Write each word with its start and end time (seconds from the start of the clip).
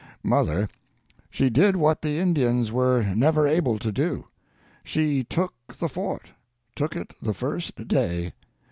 Mother, 0.23 0.67
she 1.29 1.51
did 1.51 1.75
what 1.75 2.01
the 2.01 2.17
Indians 2.17 2.71
were 2.71 3.03
never 3.15 3.47
able 3.47 3.77
to 3.77 3.91
do. 3.91 4.25
She 4.83 5.23
took 5.23 5.53
the 5.77 5.87
Fort—took 5.87 6.95
it 6.95 7.13
the 7.21 7.35
first 7.35 7.87
day! 7.87 8.33